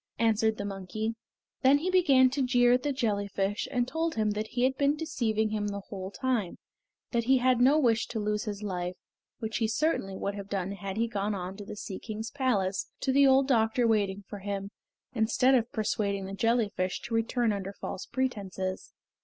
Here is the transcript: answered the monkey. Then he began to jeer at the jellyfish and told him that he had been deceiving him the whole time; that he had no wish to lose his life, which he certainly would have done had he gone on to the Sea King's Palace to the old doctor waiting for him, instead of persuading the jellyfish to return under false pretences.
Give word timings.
answered 0.17 0.57
the 0.57 0.65
monkey. 0.65 1.13
Then 1.61 1.77
he 1.77 1.91
began 1.91 2.31
to 2.31 2.41
jeer 2.41 2.73
at 2.73 2.81
the 2.81 2.91
jellyfish 2.91 3.67
and 3.69 3.87
told 3.87 4.15
him 4.15 4.31
that 4.31 4.47
he 4.47 4.63
had 4.63 4.75
been 4.75 4.95
deceiving 4.95 5.51
him 5.51 5.67
the 5.67 5.81
whole 5.91 6.09
time; 6.09 6.57
that 7.11 7.25
he 7.25 7.37
had 7.37 7.61
no 7.61 7.77
wish 7.77 8.07
to 8.07 8.19
lose 8.19 8.45
his 8.45 8.63
life, 8.63 8.95
which 9.37 9.57
he 9.57 9.67
certainly 9.67 10.17
would 10.17 10.33
have 10.33 10.49
done 10.49 10.71
had 10.71 10.97
he 10.97 11.07
gone 11.07 11.35
on 11.35 11.55
to 11.57 11.65
the 11.65 11.75
Sea 11.75 11.99
King's 11.99 12.31
Palace 12.31 12.89
to 13.01 13.11
the 13.11 13.27
old 13.27 13.47
doctor 13.47 13.85
waiting 13.85 14.23
for 14.27 14.39
him, 14.39 14.71
instead 15.13 15.53
of 15.53 15.71
persuading 15.71 16.25
the 16.25 16.33
jellyfish 16.33 16.99
to 17.01 17.13
return 17.13 17.53
under 17.53 17.71
false 17.73 18.07
pretences. 18.07 18.93